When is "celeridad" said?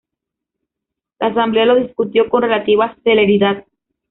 3.03-3.65